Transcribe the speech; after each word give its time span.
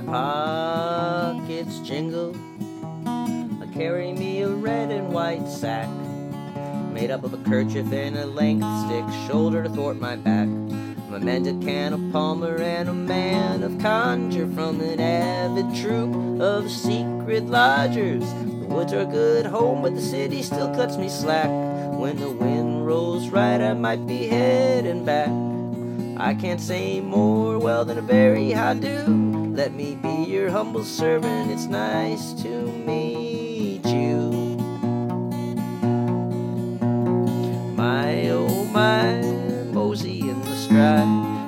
pockets 0.00 1.78
jingle. 1.80 2.34
I 3.06 3.68
carry 3.72 4.12
me 4.12 4.42
a 4.42 4.48
red 4.48 4.90
and 4.90 5.12
white 5.12 5.46
sack, 5.46 5.88
made 6.92 7.12
up 7.12 7.22
of 7.22 7.32
a 7.32 7.36
kerchief 7.48 7.92
and 7.92 8.16
a 8.16 8.26
length 8.26 8.66
stick, 8.86 9.04
shoulder 9.28 9.62
to 9.62 9.68
thwart 9.68 10.00
my 10.00 10.16
back. 10.16 10.48
I'm 10.48 11.14
a 11.14 11.20
mendicant, 11.20 11.94
a 11.94 12.12
palmer, 12.12 12.56
and 12.56 12.88
a 12.88 12.92
man 12.92 13.62
of 13.62 13.78
conjure 13.78 14.48
from 14.48 14.80
an 14.80 14.98
avid 14.98 15.72
troop 15.80 16.40
of 16.40 16.68
secret 16.68 17.46
lodgers. 17.46 18.24
The 18.32 18.66
woods 18.66 18.92
are 18.92 19.02
a 19.02 19.06
good 19.06 19.46
home, 19.46 19.82
but 19.82 19.94
the 19.94 20.02
city 20.02 20.42
still 20.42 20.74
cuts 20.74 20.96
me 20.96 21.08
slack. 21.08 21.48
When 21.96 22.18
the 22.18 22.30
wind 22.30 22.84
rolls 22.84 23.28
right, 23.28 23.60
I 23.60 23.74
might 23.74 24.08
be 24.08 24.26
heading 24.26 25.04
back. 25.04 25.30
I 26.20 26.34
can't 26.34 26.60
say 26.60 27.00
more 27.00 27.60
well 27.60 27.84
than 27.84 27.98
a 27.98 28.02
very 28.02 28.50
how 28.50 28.74
do. 28.74 29.33
Let 29.54 29.72
me 29.72 29.94
be 29.94 30.24
your 30.24 30.50
humble 30.50 30.82
servant. 30.82 31.52
It's 31.52 31.66
nice 31.66 32.32
to 32.42 32.48
meet 32.48 33.86
you. 33.86 34.32
My 37.76 38.30
oh 38.30 38.64
my, 38.64 39.20
mosey 39.70 40.28
in 40.28 40.40
the 40.40 40.56
stride. 40.56 41.06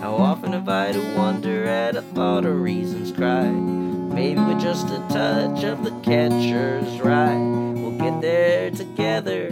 How 0.00 0.14
often 0.14 0.52
have 0.52 0.68
I 0.68 0.92
to 0.92 1.16
wonder 1.16 1.64
at 1.64 1.96
a 1.96 2.02
thought 2.02 2.44
of 2.44 2.60
reasons 2.60 3.10
cry? 3.10 3.50
Maybe 3.50 4.40
with 4.42 4.60
just 4.60 4.86
a 4.90 5.04
touch 5.08 5.64
of 5.64 5.82
the 5.82 5.90
catcher's 6.02 7.00
rye, 7.00 7.34
we'll 7.74 7.98
get 7.98 8.20
there 8.20 8.70
together 8.70 9.50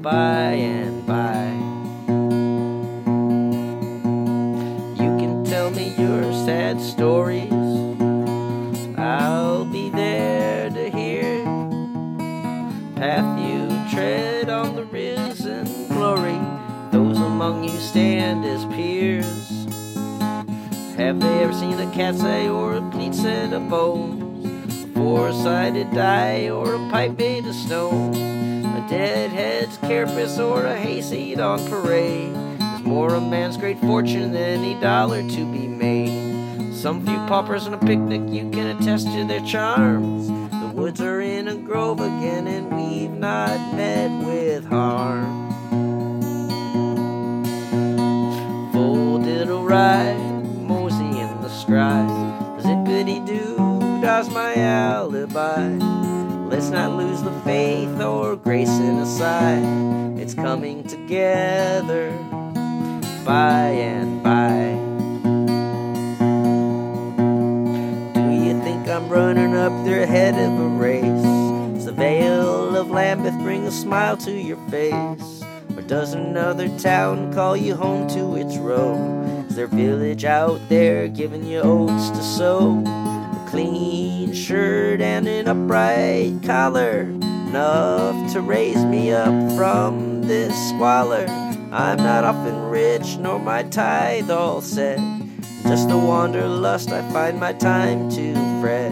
by 0.00 0.52
and 0.54 1.06
by. 1.06 1.31
Have 20.96 21.20
they 21.20 21.42
ever 21.42 21.52
seen 21.54 21.80
a 21.80 21.90
cat's 21.92 22.22
eye 22.22 22.48
or 22.48 22.74
a 22.74 22.90
pizza 22.90 23.54
of 23.54 23.68
bones? 23.68 24.84
Four-sided 24.94 25.90
die 25.92 26.50
or 26.50 26.74
a 26.74 26.90
pipe 26.90 27.18
made 27.18 27.46
of 27.46 27.54
stone? 27.54 28.14
A 28.14 28.86
deadhead's 28.88 29.78
carapace 29.78 30.38
or 30.38 30.66
a 30.66 30.76
hayseed 30.76 31.40
on 31.40 31.66
parade? 31.68 32.34
There's 32.58 32.82
more 32.82 33.14
a 33.14 33.20
man's 33.20 33.56
great 33.56 33.78
fortune 33.80 34.32
than 34.32 34.60
any 34.60 34.74
dollar 34.80 35.22
to 35.22 35.52
be 35.52 35.66
made. 35.66 36.74
Some 36.74 37.04
few 37.06 37.16
paupers 37.26 37.66
on 37.66 37.74
a 37.74 37.78
picnic, 37.78 38.22
you 38.28 38.50
can 38.50 38.76
attest 38.76 39.06
to 39.06 39.24
their 39.26 39.44
charms. 39.46 40.28
The 40.28 40.72
woods 40.74 41.00
are 41.00 41.20
in 41.20 41.48
a 41.48 41.54
grove 41.54 42.00
again, 42.00 42.46
and 42.46 42.70
we've 42.76 43.10
not 43.10 43.74
met 43.74 44.10
with 44.26 44.66
harm. 44.66 45.42
Ride, 49.72 50.18
mosey 50.18 50.21
the 51.72 51.78
stride. 51.78 52.60
Zippity 52.62 53.24
doo, 53.26 54.00
does 54.00 54.28
my 54.30 54.54
alibi. 54.54 55.68
Let's 56.48 56.68
not 56.68 56.96
lose 56.96 57.22
the 57.22 57.32
faith 57.42 58.00
or 58.00 58.36
grace 58.36 58.68
in 58.68 58.98
a 58.98 59.06
sigh. 59.06 59.62
It's 60.20 60.34
coming 60.34 60.84
together 60.84 62.10
by 63.24 63.68
and 63.68 64.22
by. 64.22 64.78
Do 68.14 68.30
you 68.30 68.60
think 68.62 68.88
I'm 68.88 69.08
running 69.08 69.54
up 69.54 69.72
there 69.84 70.02
ahead 70.02 70.34
of 70.34 70.60
a 70.60 70.68
race? 70.68 71.24
Does 71.74 71.86
the 71.86 71.92
veil 71.92 72.76
of 72.76 72.90
Lambeth 72.90 73.38
bring 73.38 73.64
a 73.66 73.70
smile 73.70 74.16
to 74.18 74.30
your 74.30 74.58
face? 74.68 75.42
Or 75.74 75.82
does 75.82 76.12
another 76.12 76.68
town 76.78 77.32
call 77.32 77.56
you 77.56 77.74
home 77.74 78.08
to 78.08 78.36
its 78.36 78.56
row? 78.58 79.21
There 79.54 79.66
village 79.66 80.24
out 80.24 80.60
there 80.70 81.08
giving 81.08 81.44
you 81.44 81.60
oats 81.60 82.08
to 82.08 82.22
sow? 82.22 82.82
A 82.86 83.46
clean 83.50 84.32
shirt 84.32 85.02
and 85.02 85.28
an 85.28 85.46
upright 85.46 86.42
collar, 86.42 87.02
enough 87.02 88.32
to 88.32 88.40
raise 88.40 88.82
me 88.86 89.12
up 89.12 89.52
from 89.54 90.22
this 90.22 90.56
squalor. 90.70 91.26
I'm 91.70 91.98
not 91.98 92.24
often 92.24 92.70
rich, 92.70 93.18
nor 93.18 93.38
my 93.38 93.64
tithe 93.64 94.30
all 94.30 94.62
set. 94.62 94.98
Just 95.64 95.90
a 95.90 95.98
wanderlust, 95.98 96.90
I 96.90 97.02
find 97.12 97.38
my 97.38 97.52
time 97.52 98.08
to 98.10 98.34
fret. 98.62 98.90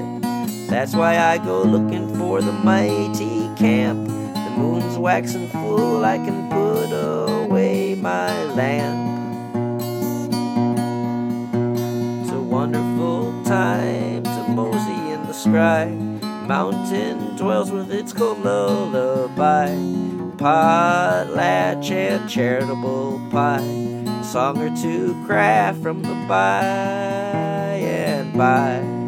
That's 0.68 0.94
why 0.94 1.18
I 1.18 1.38
go 1.38 1.62
looking 1.62 2.14
for 2.18 2.42
the 2.42 2.52
mighty 2.52 3.48
camp. 3.56 4.06
The 4.08 4.54
moon's 4.58 4.98
waxing 4.98 5.48
full, 5.48 6.04
I 6.04 6.18
can 6.18 6.50
put 6.50 6.92
away 6.92 7.94
my 7.94 8.44
lamp. 8.52 9.09
Wonderful 12.70 13.44
time 13.44 14.22
to 14.22 14.46
mosey 14.50 15.10
in 15.10 15.20
the 15.26 15.32
scry. 15.32 15.90
Mountain 16.46 17.34
dwells 17.36 17.72
with 17.72 17.90
its 17.90 18.12
cold 18.12 18.44
lullaby. 18.44 19.70
Potlatch 20.36 21.90
and 21.90 22.30
charitable 22.30 23.20
pie. 23.32 24.22
Song 24.22 24.58
or 24.58 24.76
two 24.76 25.20
craft 25.26 25.82
from 25.82 26.02
the 26.02 26.14
by 26.28 26.62
and 27.82 28.32
by. 28.38 28.99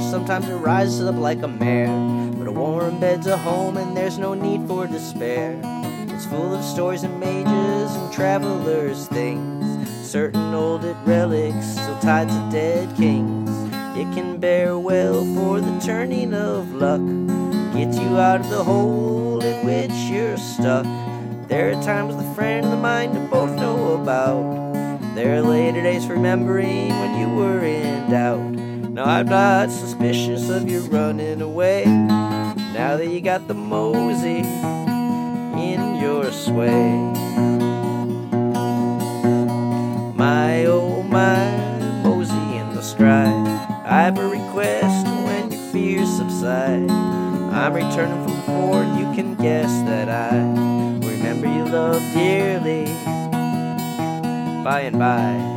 Sometimes 0.00 0.48
it 0.48 0.56
rises 0.56 1.06
up 1.06 1.16
like 1.16 1.42
a 1.42 1.48
mare. 1.48 1.88
But 2.38 2.48
a 2.48 2.52
warm 2.52 3.00
bed's 3.00 3.26
a 3.26 3.36
home, 3.36 3.76
and 3.76 3.96
there's 3.96 4.18
no 4.18 4.34
need 4.34 4.66
for 4.66 4.86
despair. 4.86 5.60
It's 6.08 6.26
full 6.26 6.54
of 6.54 6.64
stories 6.64 7.02
and 7.02 7.18
mages 7.18 7.96
and 7.96 8.12
travelers' 8.12 9.08
things, 9.08 9.88
certain 10.06 10.54
old 10.54 10.84
relics 11.06 11.66
still 11.66 11.98
tied 11.98 12.28
to 12.28 12.48
dead 12.52 12.94
kings. 12.96 13.50
It 13.96 14.12
can 14.14 14.38
bear 14.38 14.78
well 14.78 15.24
for 15.34 15.60
the 15.60 15.80
turning 15.80 16.34
of 16.34 16.72
luck, 16.72 17.00
get 17.72 17.94
you 17.94 18.16
out 18.18 18.40
of 18.40 18.50
the 18.50 18.62
hole 18.62 19.42
in 19.42 19.66
which 19.66 19.92
you're 20.10 20.36
stuck. 20.36 20.86
There 21.48 21.70
are 21.70 21.82
times 21.82 22.16
the 22.16 22.34
friend 22.34 22.64
of 22.64 22.70
the 22.70 22.76
mind 22.76 23.14
to 23.14 23.20
both 23.20 23.54
know 23.56 24.00
about. 24.00 24.72
There 25.14 25.36
are 25.36 25.42
later 25.42 25.82
days 25.82 26.06
remembering 26.06 26.88
when 26.88 27.20
you 27.20 27.28
were 27.34 27.64
in 27.64 28.10
doubt. 28.10 28.73
No, 28.94 29.02
I'm 29.02 29.26
not 29.26 29.72
suspicious 29.72 30.48
of 30.50 30.70
you 30.70 30.82
running 30.82 31.42
away. 31.42 31.84
Now 31.84 32.96
that 32.96 33.08
you 33.08 33.20
got 33.20 33.48
the 33.48 33.54
mosey 33.54 34.38
in 35.58 36.00
your 36.00 36.30
sway. 36.30 36.92
My 40.14 40.66
oh 40.66 41.02
my 41.02 42.04
mosey 42.04 42.56
in 42.56 42.72
the 42.72 42.82
stride. 42.82 43.48
I 43.84 44.02
have 44.02 44.16
a 44.16 44.28
request 44.28 45.08
when 45.26 45.50
your 45.50 45.60
fears 45.72 46.16
subside. 46.16 46.88
I'm 46.88 47.74
returning 47.74 48.22
from 48.22 48.54
and 48.74 49.00
you 49.00 49.12
can 49.12 49.34
guess 49.34 49.72
that 49.88 50.08
I 50.08 50.38
remember 51.04 51.48
you 51.48 51.64
love 51.64 52.00
dearly 52.14 52.84
by 54.62 54.82
and 54.82 55.00
by. 55.00 55.53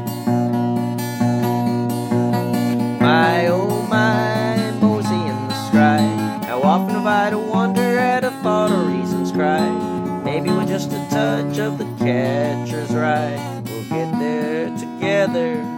touch 11.18 11.58
of 11.58 11.80
the 11.80 11.86
catcher's 11.98 12.92
right. 12.92 13.64
We'll 13.66 13.90
get 13.90 14.20
there 14.20 14.78
together. 14.78 15.77